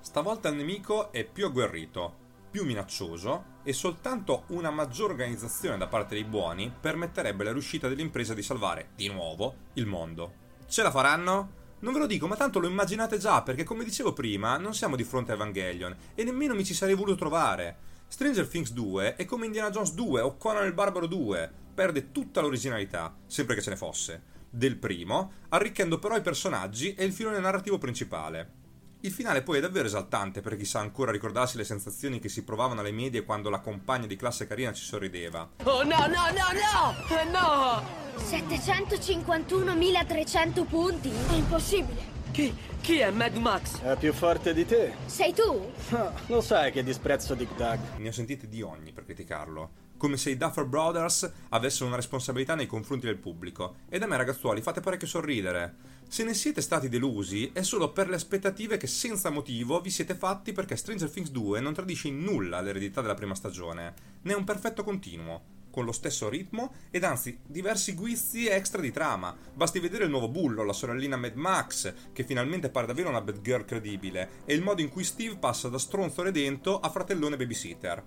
[0.01, 2.21] Stavolta il nemico è più agguerrito,
[2.53, 8.35] più minaccioso e soltanto una maggior organizzazione da parte dei buoni permetterebbe la riuscita dell'impresa
[8.35, 10.33] di salvare, di nuovo, il mondo.
[10.67, 11.61] Ce la faranno?
[11.79, 14.95] Non ve lo dico, ma tanto lo immaginate già, perché come dicevo prima, non siamo
[14.95, 17.75] di fronte a Evangelion e nemmeno mi ci sarei voluto trovare.
[18.07, 22.39] Stranger Things 2 è come Indiana Jones 2 o Conan il Barbaro 2, perde tutta
[22.41, 27.39] l'originalità, sempre che ce ne fosse, del primo, arricchendo però i personaggi e il filone
[27.39, 28.61] narrativo principale.
[29.05, 32.45] Il finale poi è davvero esaltante per chi sa ancora ricordarsi le sensazioni che si
[32.45, 35.55] provavano alle medie quando la compagna di classe carina ci sorrideva.
[35.63, 36.95] Oh no, no, no, no!
[37.09, 37.83] Eh, no!
[38.15, 41.09] 751.300 punti?
[41.09, 42.01] È impossibile.
[42.31, 43.81] Chi, chi è Mad Max?
[43.81, 44.93] È più forte di te.
[45.05, 45.69] Sei tu?
[45.89, 47.97] Ah, lo sai che disprezzo Dick Dug.
[47.97, 49.81] Ne ho sentite di ogni per criticarlo.
[49.97, 53.79] Come se i Duffer Brothers avessero una responsabilità nei confronti del pubblico.
[53.89, 55.91] Ed a me, ragazzuoli, fate parecchio sorridere.
[56.13, 60.13] Se ne siete stati delusi è solo per le aspettative che senza motivo vi siete
[60.13, 63.95] fatti perché Stranger Things 2 non tradisce in nulla l'eredità della prima stagione.
[64.21, 68.91] Ne è un perfetto continuo con lo stesso ritmo ed anzi diversi guizzi extra di
[68.91, 69.35] trama.
[69.55, 73.41] Basti vedere il nuovo bullo, la sorellina Mad Max, che finalmente pare davvero una bad
[73.41, 78.03] girl credibile, e il modo in cui Steve passa da stronzo redento a fratellone babysitter.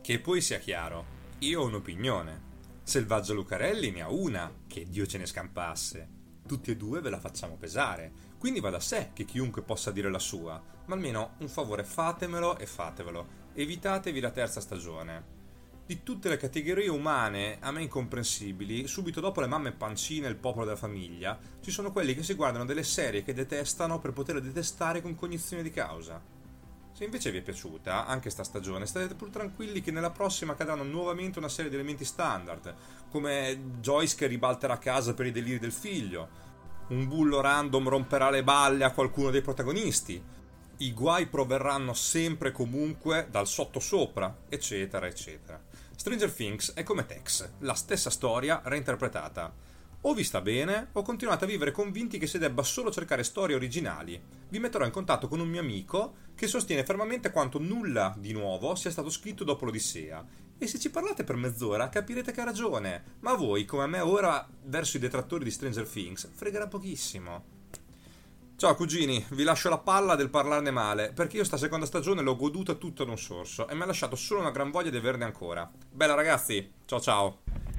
[0.00, 1.04] Che poi sia chiaro,
[1.40, 2.40] io ho un'opinione.
[2.82, 6.20] Selvaggia Lucarelli ne ha una, che Dio ce ne scampasse.
[6.52, 10.10] Tutti e due ve la facciamo pesare, quindi va da sé che chiunque possa dire
[10.10, 15.24] la sua, ma almeno un favore fatemelo e fatevelo, evitatevi la terza stagione.
[15.86, 20.36] Di tutte le categorie umane a me incomprensibili, subito dopo le mamme pancine e il
[20.36, 24.38] popolo della famiglia, ci sono quelli che si guardano delle serie che detestano per poter
[24.38, 26.20] detestare con cognizione di causa.
[26.94, 30.82] Se invece vi è piaciuta anche sta stagione, state pur tranquilli che nella prossima cadranno
[30.82, 32.74] nuovamente una serie di elementi standard,
[33.10, 36.28] come Joyce che ribalterà casa per i deliri del figlio,
[36.88, 40.22] un bullo random romperà le balle a qualcuno dei protagonisti,
[40.78, 45.60] i guai proverranno sempre e comunque dal sottosopra, eccetera, eccetera.
[45.96, 49.52] Stranger Things è come Tex, la stessa storia reinterpretata.
[50.04, 53.54] O vi sta bene, o continuate a vivere convinti che si debba solo cercare storie
[53.54, 54.20] originali.
[54.48, 58.74] Vi metterò in contatto con un mio amico che sostiene fermamente quanto nulla di nuovo
[58.74, 60.26] sia stato scritto dopo l'Odissea.
[60.58, 64.00] E se ci parlate per mezz'ora capirete che ha ragione, ma voi, come a me
[64.00, 67.60] ora, verso i detrattori di Stranger Things, fregherà pochissimo.
[68.56, 72.34] Ciao cugini, vi lascio la palla del parlarne male, perché io sta seconda stagione l'ho
[72.34, 75.24] goduta tutta ad un sorso e mi ha lasciato solo una gran voglia di averne
[75.24, 75.70] ancora.
[75.90, 77.71] Bella ragazzi, ciao ciao!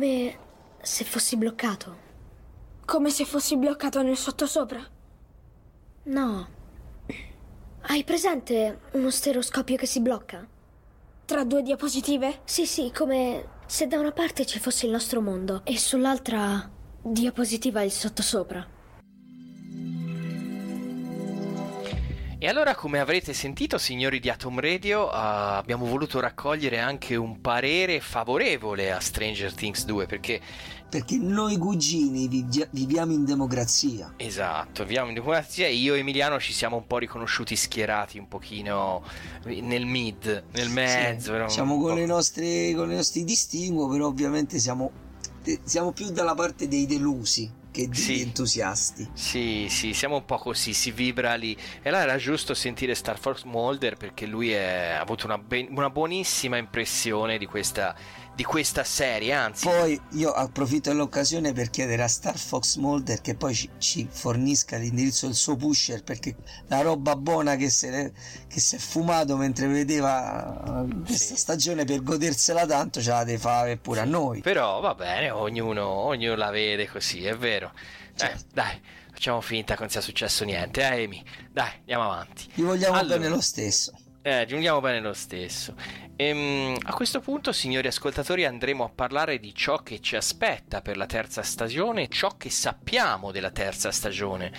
[0.00, 0.38] Come
[0.80, 1.94] se fossi bloccato.
[2.86, 4.82] Come se fossi bloccato nel sottosopra.
[6.04, 6.48] No.
[7.82, 10.48] Hai presente uno stereoscopio che si blocca?
[11.26, 12.40] Tra due diapositive?
[12.44, 16.66] Sì, sì, come se da una parte ci fosse il nostro mondo e sull'altra
[17.02, 18.66] diapositiva il sottosopra.
[22.42, 27.42] E allora, come avrete sentito, signori di Atom Radio, uh, abbiamo voluto raccogliere anche un
[27.42, 30.40] parere favorevole a Stranger Things 2 perché.
[30.88, 34.14] Perché noi cugini vivi- viviamo in democrazia.
[34.16, 38.26] Esatto, viviamo in democrazia e io e Emiliano ci siamo un po' riconosciuti schierati un
[38.26, 39.02] pochino
[39.44, 41.46] nel mid, nel mezzo.
[41.46, 44.90] Sì, siamo con, le nostre, con i nostri distinguo, però ovviamente siamo,
[45.62, 48.20] siamo più dalla parte dei delusi che di Sì.
[48.20, 49.08] entusiasti.
[49.12, 51.56] Sì, sì, siamo un po' così, si vibra lì.
[51.82, 55.68] E allora era giusto sentire Star Fox Mulder perché lui è- ha avuto una, ben-
[55.70, 57.94] una buonissima impressione di questa,
[58.34, 59.66] di questa serie, anzi...
[59.66, 64.76] Poi io approfitto dell'occasione per chiedere a Star Fox Mulder che poi ci, ci fornisca
[64.76, 66.36] l'indirizzo del suo pusher perché
[66.68, 68.12] la roba buona che, se
[68.48, 73.38] che si è fumato mentre vedeva eh, questa stagione per godersela tanto ce la deve
[73.38, 74.40] fare pure a noi.
[74.40, 77.72] Però va bene, ognuno, ognuno la vede così, è vero.
[78.18, 78.80] Eh, dai,
[79.12, 81.22] facciamo finta che non sia successo niente, eh Amy?
[81.50, 82.50] Dai, andiamo avanti.
[82.54, 83.18] Gli vogliamo Allora.
[83.18, 83.92] bene lo stesso.
[84.22, 85.74] Eh, giungiamo bene lo stesso.
[86.16, 90.98] Ehm, a questo punto, signori ascoltatori, andremo a parlare di ciò che ci aspetta per
[90.98, 94.52] la terza stagione, ciò che sappiamo della terza stagione.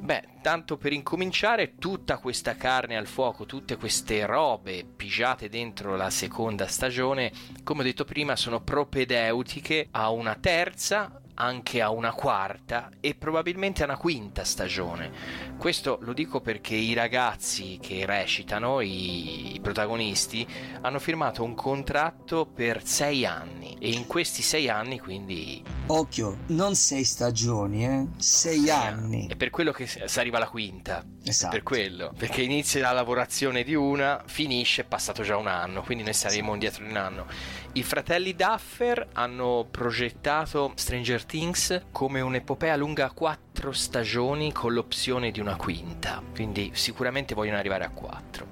[0.00, 6.10] Beh, tanto per incominciare, tutta questa carne al fuoco, tutte queste robe pigiate dentro la
[6.10, 7.30] seconda stagione,
[7.62, 13.82] come ho detto prima, sono propedeutiche a una terza anche a una quarta e probabilmente
[13.82, 15.10] a una quinta stagione.
[15.58, 20.46] Questo lo dico perché i ragazzi che recitano, i, i protagonisti,
[20.82, 25.62] hanno firmato un contratto per sei anni e in questi sei anni quindi...
[25.86, 28.06] Occhio, non sei stagioni, eh?
[28.18, 29.28] Sei anni.
[29.28, 31.04] È per quello che si arriva alla quinta.
[31.22, 31.52] Esatto.
[31.52, 32.12] Per quello.
[32.16, 36.52] Perché inizia la lavorazione di una, finisce, è passato già un anno, quindi noi saremo
[36.52, 37.26] indietro di un anno.
[37.72, 45.40] I fratelli Duffer hanno progettato Stranger Things come un'epopea lunga quattro stagioni con l'opzione di
[45.40, 48.46] una quinta, quindi sicuramente vogliono arrivare a quattro.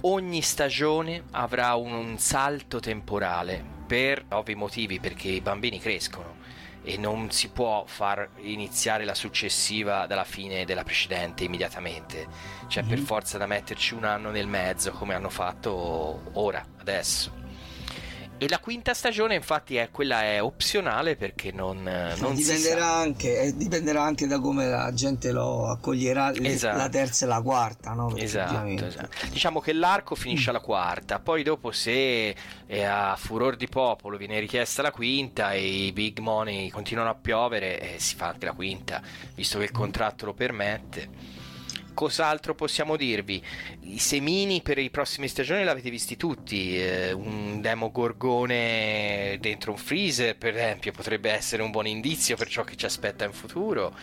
[0.00, 6.42] Ogni stagione avrà un, un salto temporale per ovvi motivi, perché i bambini crescono
[6.82, 12.26] e non si può far iniziare la successiva dalla fine della precedente immediatamente.
[12.66, 17.43] C'è per forza da metterci un anno nel mezzo, come hanno fatto ora, adesso.
[18.44, 22.80] E la quinta stagione, infatti, è quella è opzionale perché non, eh, non si dipenderà,
[22.82, 22.98] sa.
[22.98, 26.76] anche, eh, dipenderà anche da come la gente lo accoglierà Esatto.
[26.76, 28.14] la terza e la quarta, no?
[28.14, 29.26] Esatto, esatto.
[29.30, 34.38] Diciamo che l'arco finisce alla quarta, poi dopo se è a furor di popolo viene
[34.38, 38.52] richiesta la quinta e i big money continuano a piovere, eh, si fa anche la
[38.52, 39.00] quinta,
[39.34, 41.08] visto che il contratto lo permette.
[41.94, 43.40] Cos'altro possiamo dirvi?
[43.86, 46.76] I semini per i prossimi stagioni l'avete visti tutti.
[46.76, 52.64] eh, un demogorgone dentro un freezer, per esempio, potrebbe essere un buon indizio per ciò
[52.64, 53.94] che ci aspetta in futuro.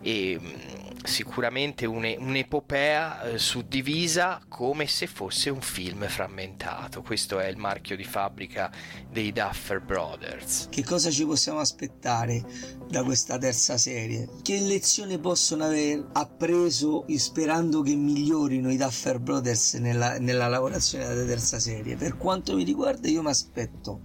[0.00, 7.02] E mh, sicuramente une- un'epopea eh, suddivisa come se fosse un film frammentato.
[7.02, 8.70] Questo è il marchio di fabbrica
[9.10, 10.68] dei Duffer Brothers.
[10.70, 12.44] Che cosa ci possiamo aspettare
[12.88, 14.28] da questa terza serie?
[14.42, 21.24] Che lezione possono aver appreso sperando che migliorino i Duffer Brothers nella, nella lavorazione della
[21.24, 21.96] terza serie?
[21.96, 24.02] Per quanto mi riguarda io mi aspetto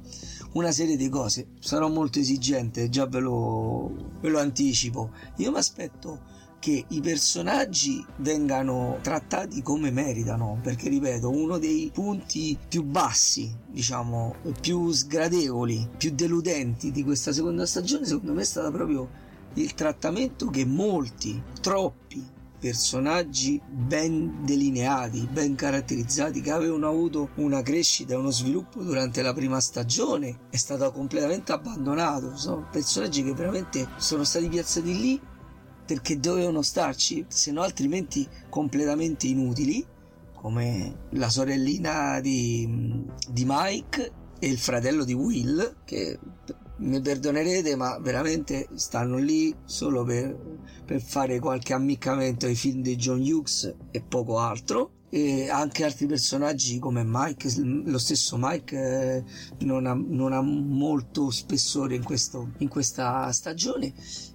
[0.53, 5.11] una serie di cose, sarò molto esigente, già ve lo, ve lo anticipo.
[5.37, 12.55] Io mi aspetto che i personaggi vengano trattati come meritano, perché ripeto, uno dei punti
[12.67, 18.69] più bassi, diciamo, più sgradevoli, più deludenti di questa seconda stagione, secondo me è stato
[18.71, 19.09] proprio
[19.55, 22.30] il trattamento che molti, troppi
[22.61, 29.33] personaggi ben delineati, ben caratterizzati, che avevano avuto una crescita e uno sviluppo durante la
[29.33, 32.37] prima stagione, è stato completamente abbandonato.
[32.37, 35.19] Sono personaggi che veramente sono stati piazzati lì
[35.83, 39.83] perché dovevano starci, se no altrimenti completamente inutili,
[40.35, 46.19] come la sorellina di, di Mike e il fratello di Will, che
[46.81, 50.35] mi perdonerete, ma veramente stanno lì solo per,
[50.85, 54.93] per fare qualche ammiccamento ai film di John Hughes e poco altro.
[55.13, 59.23] E anche altri personaggi come Mike, lo stesso Mike eh,
[59.65, 63.91] non, ha, non ha molto spessore in, questo, in questa stagione,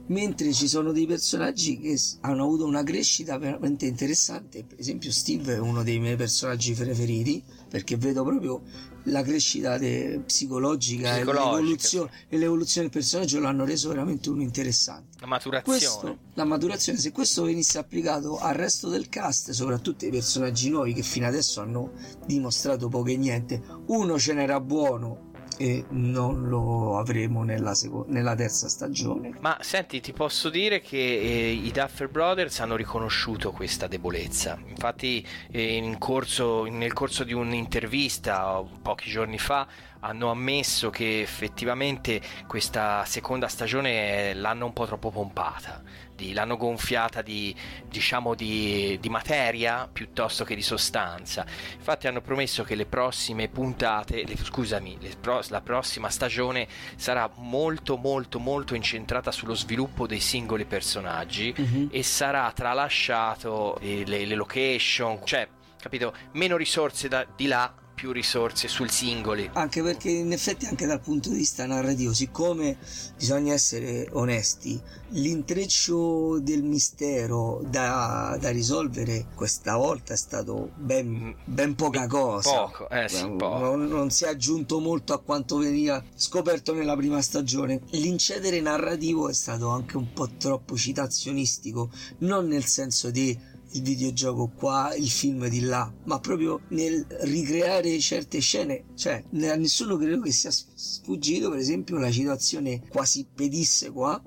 [0.09, 4.65] mentre ci sono dei personaggi che hanno avuto una crescita veramente interessante.
[4.65, 8.61] Per esempio, Steve è uno dei miei personaggi preferiti perché vedo proprio
[9.07, 14.43] la crescita de- psicologica, e Psicologica, l'evoluzione, e l'evoluzione del personaggio l'hanno reso veramente uno
[14.43, 15.19] interessante.
[15.21, 15.79] La maturazione.
[15.79, 20.93] Questo, la maturazione, se questo venisse applicato al resto del cast, soprattutto ai personaggi nuovi
[20.93, 21.93] che fino adesso hanno
[22.27, 25.26] dimostrato poco e niente, uno ce n'era buono
[25.59, 29.37] e non lo avremo nella, seco- nella terza stagione.
[29.41, 34.59] Ma senti, ti posso dire che eh, i Duffer Brothers hanno riconosciuto questa debolezza.
[34.69, 39.67] Infatti, eh, in corso- nel corso di un'intervista pochi giorni fa
[40.07, 45.83] hanno ammesso che effettivamente questa seconda stagione l'hanno un po' troppo pompata,
[46.15, 47.55] di- l'hanno gonfiata di,
[47.89, 51.45] diciamo di, di materia piuttosto che di sostanza.
[51.77, 57.31] Infatti hanno promesso che le prossime puntate, le- scusami, le pro- la prossima stagione sarà
[57.37, 61.89] molto molto molto incentrata sullo sviluppo dei singoli personaggi Mhm.
[61.91, 65.47] e sarà tralasciato eh, le, le location, cioè,
[65.81, 69.49] capito, meno risorse da, di là, più risorse sul singoli.
[69.55, 72.77] Anche perché in effetti anche dal punto di vista narrativo, siccome
[73.17, 74.79] bisogna essere onesti,
[75.11, 82.51] l'intreccio del mistero da, da risolvere questa volta è stato ben, ben poca cosa.
[82.51, 83.59] Poco, eh sì, Non- poco.
[83.59, 87.81] Non, non si è aggiunto molto a quanto veniva scoperto nella prima stagione.
[87.93, 91.89] L'incedere narrativo è stato anche un po' troppo citazionistico,
[92.19, 97.99] non nel senso di il videogioco qua, il film di là, ma proprio nel ricreare
[97.99, 98.85] certe scene.
[98.95, 104.23] Cioè, a nessuno credo che sia sfuggito, per esempio, la citazione quasi pedissequa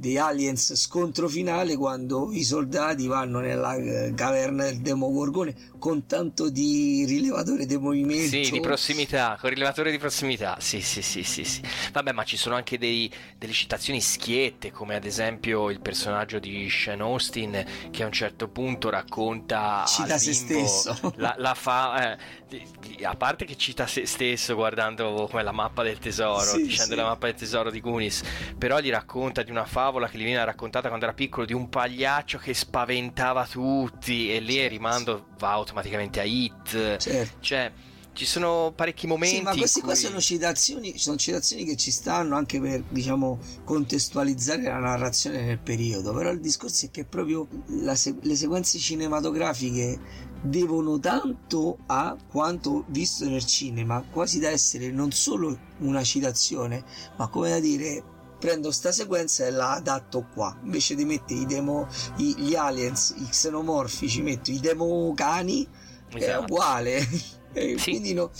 [0.00, 6.48] di Aliens scontro finale quando i soldati vanno nella eh, caverna del Demogorgone con tanto
[6.48, 8.28] di rilevatore di movimento.
[8.28, 10.56] Sì, di prossimità, con rilevatore di prossimità.
[10.58, 11.60] Sì, sì, sì, sì, sì.
[11.92, 16.68] Vabbè, ma ci sono anche dei- delle citazioni schiette, come ad esempio il personaggio di
[16.70, 20.98] Sean Austin che a un certo punto racconta Cita se stesso.
[21.16, 25.52] La, la fa, eh, di- di- a parte che cita se stesso guardando come la
[25.52, 26.96] mappa del tesoro, Sì, dicendo sì.
[27.00, 28.22] la mappa del tesoro di Goonies,
[28.56, 31.68] però gli racconta di una favola che gli viene raccontata quando era piccolo di un
[31.68, 36.96] pagliaccio che spaventava tutti e lì il rimando va automaticamente a Hit.
[36.96, 37.36] Certo.
[37.40, 37.72] Cioè,
[38.12, 39.36] ci sono parecchi momenti.
[39.36, 42.82] Sì, ma in questi qua cui- sono citazioni, sono citazioni che ci stanno anche per,
[42.88, 46.12] diciamo, contestualizzare la narrazione nel periodo.
[46.12, 47.48] Però il discorso è che proprio
[47.94, 55.12] se- le sequenze cinematografiche devono tanto a quanto visto nel cinema, quasi da essere non
[55.12, 56.82] solo una citazione,
[57.16, 58.02] ma come da dire
[58.40, 60.58] prendo sta sequenza e la adatto qua.
[60.64, 61.86] Invece di mettere i demo
[62.16, 65.64] i- gli aliens i xenomorfi ci metto i demo cani
[66.10, 66.42] è Esatto.
[66.42, 67.06] uguale.
[67.52, 68.30] E quindi no,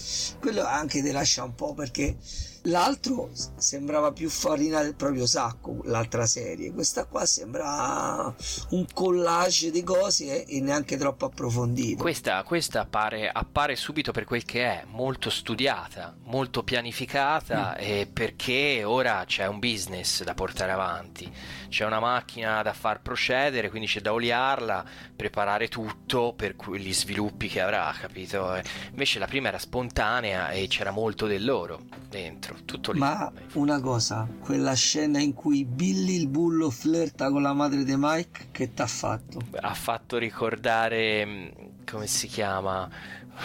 [0.40, 2.16] quello anche ti lascia un po' perché
[2.64, 8.34] l'altro sembrava più farina del proprio sacco l'altra serie questa qua sembra
[8.70, 14.44] un collage di cose e neanche troppo approfondito Questa, questa appare, appare subito per quel
[14.44, 17.82] che è, molto studiata, molto pianificata, Mm.
[17.82, 21.30] e perché ora c'è un business da portare avanti,
[21.68, 24.84] c'è una macchina da far procedere, quindi c'è da oliarla,
[25.16, 28.54] preparare tutto per gli sviluppi che avrà, capito?
[28.54, 32.98] Eh, Invece la prima era spontanea e c'era molto del loro dentro, tutto lì.
[32.98, 37.94] Ma una cosa, quella scena in cui Billy il bullo flirta con la madre di
[37.96, 39.40] Mike, che t'ha fatto?
[39.60, 41.50] ha fatto ricordare mh,
[41.90, 42.88] come si chiama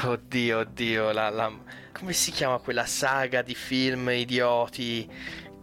[0.03, 1.51] oddio oddio la, la-
[1.97, 5.09] come si chiama quella saga di film idioti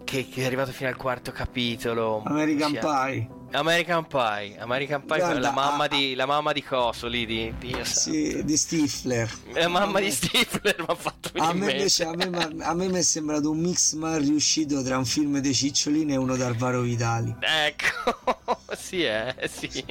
[0.05, 3.28] che, che è arrivato fino al quarto capitolo American Pie.
[3.53, 7.53] American Pie American Pie Guarda, la mamma a- di la mamma di Coso lì di,
[7.59, 9.30] di Sì, di Stifler.
[9.55, 12.74] la mamma di Stifler mi ha fatto venire A me, invece, a, me, ma- a
[12.74, 16.36] me mi è sembrato un mix mal riuscito tra un film dei Cicciolini e uno
[16.36, 17.34] d'Alvaro Vitali.
[17.40, 19.84] Ecco, sì, eh, sì.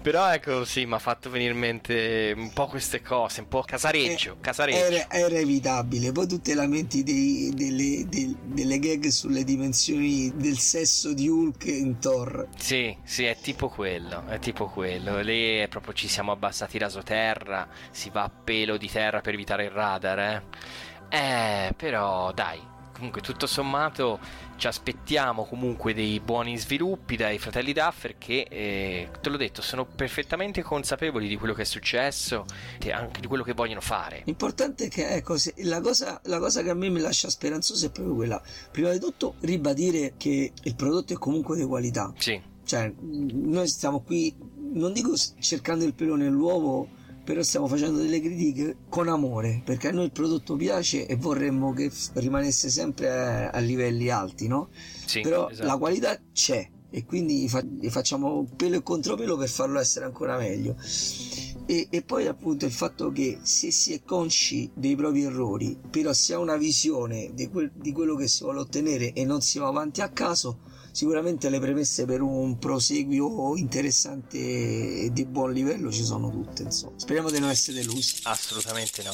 [0.00, 3.62] Però ecco, sì, mi ha fatto venire in mente un po' queste cose, un po'
[3.62, 4.78] casareggio, casareggio.
[4.78, 6.12] Era, era evitabile.
[6.12, 11.64] Poi tu te lamenti dei- delle, del- delle gag sulle dimensioni del sesso di Hulk
[11.66, 12.46] in Thor.
[12.56, 15.20] Sì, sì, è tipo quello, è tipo quello.
[15.20, 19.64] Lì è proprio ci siamo abbassati rasoterra, si va a pelo di terra per evitare
[19.64, 20.42] il radar, eh.
[21.12, 22.60] Eh, però dai,
[23.00, 24.20] comunque tutto sommato
[24.56, 29.86] ci aspettiamo comunque dei buoni sviluppi dai fratelli Duffer che, eh, te l'ho detto, sono
[29.86, 32.44] perfettamente consapevoli di quello che è successo
[32.78, 34.22] e anche di quello che vogliono fare.
[34.26, 37.86] L'importante è che ecco, se- la, cosa, la cosa che a me mi lascia speranzoso
[37.86, 38.42] è proprio quella.
[38.70, 42.12] Prima di tutto, ribadire che il prodotto è comunque di qualità.
[42.18, 42.49] Sì.
[42.70, 44.32] Cioè, noi stiamo qui,
[44.74, 46.86] non dico cercando il pelo nell'uovo,
[47.24, 51.72] però stiamo facendo delle critiche con amore, perché a noi il prodotto piace e vorremmo
[51.72, 54.68] che rimanesse sempre a, a livelli alti, no?
[55.04, 55.66] Sì, però esatto.
[55.66, 60.76] la qualità c'è e quindi fa- facciamo pelo e contropelo per farlo essere ancora meglio.
[61.66, 66.12] E, e poi appunto il fatto che se si è consci dei propri errori, però
[66.12, 69.58] si ha una visione di, quel- di quello che si vuole ottenere e non si
[69.58, 75.90] va avanti a caso, sicuramente le premesse per un proseguio interessante e di buon livello
[75.90, 76.94] ci sono tutte, insomma.
[76.96, 78.20] Speriamo di non essere delusi.
[78.22, 79.12] Assolutamente no.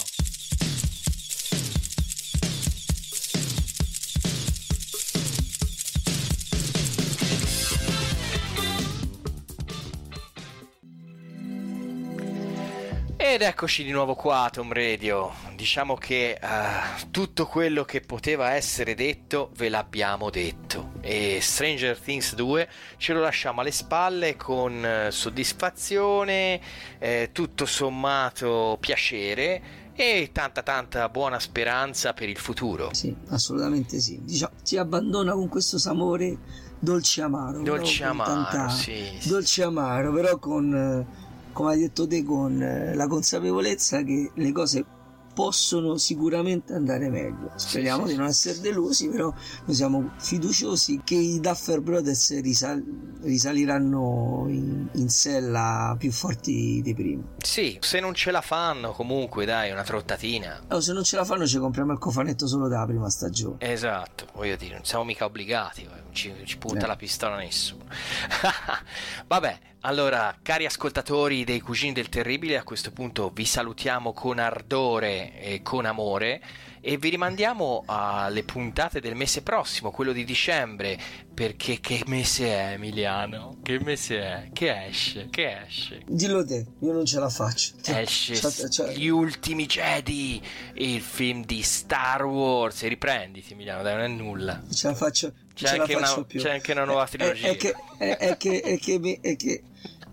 [13.36, 15.30] Ed eccoci di nuovo qua Tom Radio.
[15.56, 20.92] Diciamo che eh, tutto quello che poteva essere detto ve l'abbiamo detto.
[21.02, 22.66] E Stranger Things 2
[22.96, 26.58] ce lo lasciamo alle spalle con eh, soddisfazione,
[26.98, 32.88] eh, tutto sommato piacere e tanta tanta buona speranza per il futuro.
[32.94, 34.18] Sì, assolutamente sì.
[34.22, 36.38] Diciamo, ci abbandona con questo sapore
[36.78, 37.62] dolce amaro.
[37.62, 39.28] Dolce amaro, tanta- sì, sì.
[39.28, 41.25] Dolce amaro, però con, eh,
[41.56, 44.84] come hai detto te, con eh, la consapevolezza che le cose
[45.32, 47.50] possono sicuramente andare meglio.
[47.56, 48.18] Speriamo sì, di sì.
[48.18, 49.32] non essere delusi, però
[49.64, 52.84] noi siamo fiduciosi che i Duffer Brothers risal-
[53.26, 57.22] risaliranno in, in sella più forti di prima.
[57.38, 60.62] Sì, se non ce la fanno comunque dai una trottatina.
[60.70, 63.56] Oh, se non ce la fanno ci compriamo il cofanetto solo dalla prima stagione.
[63.58, 66.88] Esatto, voglio dire, non siamo mica obbligati, non ci, ci punta Eh.
[66.88, 67.84] la pistola nessuno.
[69.26, 75.40] Vabbè, allora, cari ascoltatori dei Cugini del Terribile, a questo punto vi salutiamo con ardore
[75.40, 76.40] e con amore
[76.88, 80.96] e vi rimandiamo alle puntate del mese prossimo, quello di dicembre,
[81.34, 83.56] perché che mese è Emiliano?
[83.60, 84.48] Che mese è?
[84.52, 85.26] Che esce?
[85.28, 86.02] Che esce?
[86.06, 87.72] Dillo te, io non ce la faccio.
[87.84, 90.40] Esce Cioè, cioè- Gli ultimi Jedi,
[90.74, 92.84] il film di Star Wars.
[92.84, 94.62] E riprenditi, Emiliano, dai, non è nulla.
[94.70, 96.40] ce la faccio, C'è ce la anche, una, faccio più.
[96.40, 97.48] c'è anche una nuova È, trilogia.
[97.48, 99.62] è che, è, è che, è che, è che,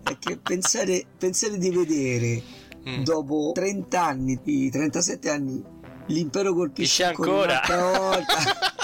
[0.02, 2.42] è che pensare, pensare di vedere
[2.86, 3.02] Mm.
[3.02, 5.62] dopo 30 anni, i 37 anni,
[6.06, 7.60] l'impero colpisce ancora.
[7.66, 8.24] volta.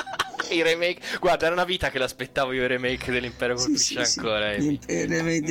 [0.53, 4.11] I remake, guarda, era una vita che l'aspettavo io il remake dell'Impero Sì, colpisce sì,
[4.13, 4.19] sì.
[4.19, 4.47] ancora.
[4.49, 4.59] Amy.
[4.59, 5.07] L'imp- eh,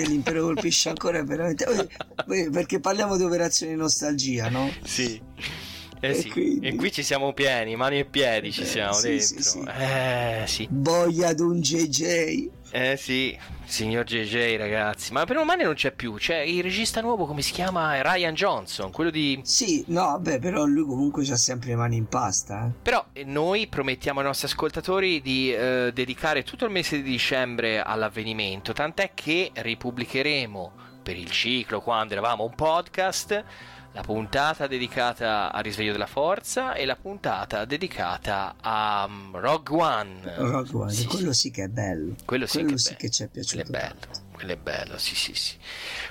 [0.06, 1.66] L'impero colpisce ancora veramente.
[2.28, 4.70] Eh, Perché parliamo di operazioni nostalgia, no?
[4.84, 5.22] Sì.
[6.02, 6.30] Eh E sì.
[6.30, 9.26] quindi- E qui ci siamo pieni, mani e piedi ci siamo sì, dentro.
[9.26, 9.64] sì, sì.
[9.80, 10.68] Eh sì.
[10.70, 12.50] Boia d'un JJ.
[12.72, 15.12] Eh sì, signor JJ ragazzi.
[15.12, 16.16] Ma per un mani non c'è più.
[16.16, 17.96] C'è il regista nuovo, come si chiama?
[17.96, 19.40] È Ryan Johnson, quello di...
[19.44, 22.68] Sì, no, vabbè, però lui comunque ha sempre le mani in pasta.
[22.68, 22.72] eh.
[22.82, 27.82] Però eh, noi promettiamo ai nostri ascoltatori di eh, dedicare tutto il mese di dicembre
[27.82, 33.44] all'avvenimento, tant'è che ripubblicheremo per il ciclo quando eravamo un podcast
[33.92, 40.34] la puntata dedicata al risveglio della forza e la puntata dedicata a um, Rogue One.
[40.36, 42.16] Rogue One, Sì, quello sì che è bello.
[42.26, 43.64] Quello sì Quello che, sì che ci è piaciuto.
[43.64, 45.56] Quello è bello, quello è bello, sì sì sì.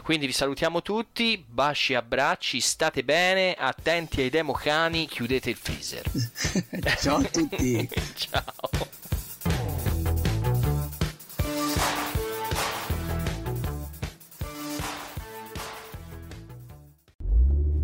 [0.02, 6.04] Quindi vi salutiamo tutti, baci e abbracci, state bene, attenti ai democani, chiudete il freezer.
[7.00, 7.88] Ciao a tutti.
[8.14, 9.06] Ciao.